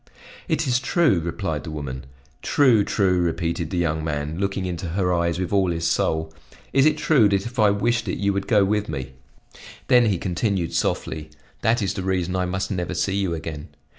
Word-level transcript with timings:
"It 0.47 0.65
is 0.65 0.79
true," 0.79 1.19
replied 1.19 1.63
the 1.63 1.69
woman. 1.69 2.07
"True! 2.41 2.83
true!" 2.83 3.21
repeated 3.21 3.69
the 3.69 3.77
young 3.77 4.03
man, 4.03 4.39
looking 4.39 4.65
into 4.65 4.87
her 4.87 5.13
eyes 5.13 5.37
with 5.37 5.53
all 5.53 5.69
his 5.69 5.87
soul. 5.87 6.33
"Is 6.73 6.87
it 6.87 6.97
true 6.97 7.29
that 7.29 7.45
if 7.45 7.59
I 7.59 7.69
wished 7.69 8.07
it 8.07 8.17
you 8.17 8.33
would 8.33 8.47
go 8.47 8.65
with 8.65 8.89
me?" 8.89 9.11
Then 9.89 10.07
he 10.07 10.17
continued 10.17 10.73
softly: 10.73 11.29
"That 11.61 11.83
is 11.83 11.93
the 11.93 12.01
reason 12.01 12.35
I 12.35 12.45
must 12.47 12.71
never 12.71 12.95
see 12.95 13.15
you 13.17 13.35
again. 13.35 13.67